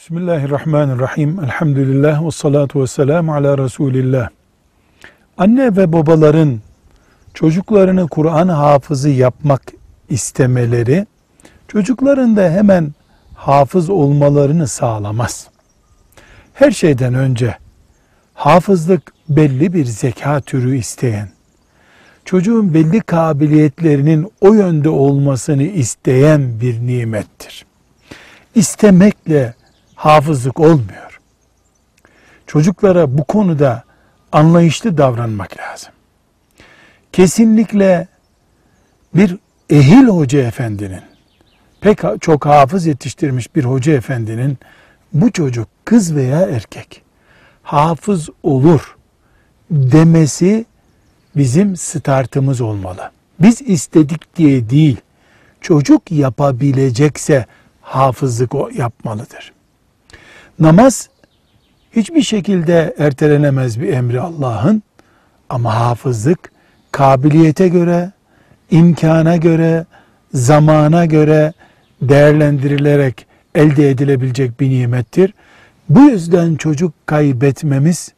[0.00, 1.40] Bismillahirrahmanirrahim.
[1.44, 4.28] Elhamdülillah ve salatu ve selamu ala Resulillah.
[5.38, 6.60] Anne ve babaların
[7.34, 9.62] çocuklarını Kur'an hafızı yapmak
[10.08, 11.06] istemeleri,
[11.68, 12.94] çocukların da hemen
[13.34, 15.48] hafız olmalarını sağlamaz.
[16.54, 17.56] Her şeyden önce
[18.34, 21.28] hafızlık belli bir zeka türü isteyen,
[22.24, 27.66] çocuğun belli kabiliyetlerinin o yönde olmasını isteyen bir nimettir.
[28.54, 29.59] İstemekle
[30.00, 31.20] hafızlık olmuyor.
[32.46, 33.84] Çocuklara bu konuda
[34.32, 35.92] anlayışlı davranmak lazım.
[37.12, 38.08] Kesinlikle
[39.14, 39.36] bir
[39.70, 41.02] ehil hoca efendinin,
[41.80, 44.58] pek çok hafız yetiştirmiş bir hoca efendinin
[45.12, 47.02] bu çocuk kız veya erkek
[47.62, 48.96] hafız olur
[49.70, 50.64] demesi
[51.36, 53.10] bizim startımız olmalı.
[53.40, 54.96] Biz istedik diye değil,
[55.60, 57.46] çocuk yapabilecekse
[57.80, 59.52] hafızlık yapmalıdır.
[60.58, 61.08] Namaz
[61.92, 64.82] hiçbir şekilde ertelenemez bir emri Allah'ın
[65.48, 66.52] ama hafızlık
[66.92, 68.12] kabiliyete göre,
[68.70, 69.86] imkana göre,
[70.34, 71.52] zamana göre
[72.02, 75.34] değerlendirilerek elde edilebilecek bir nimettir.
[75.88, 78.12] Bu yüzden çocuk kaybetmemiz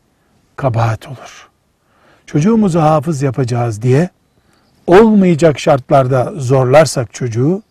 [0.56, 1.48] kabahat olur.
[2.26, 4.08] Çocuğumuzu hafız yapacağız diye
[4.86, 7.62] olmayacak şartlarda zorlarsak çocuğu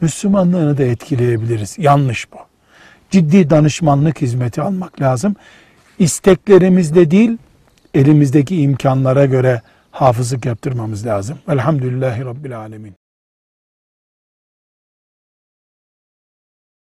[0.00, 1.74] Müslümanlığını da etkileyebiliriz.
[1.78, 2.36] Yanlış bu.
[3.10, 5.36] Ciddi danışmanlık hizmeti almak lazım.
[5.98, 7.38] İsteklerimizde değil,
[7.94, 11.38] elimizdeki imkanlara göre hafızlık yaptırmamız lazım.
[11.48, 12.94] Elhamdülillahi Rabbil Alemin.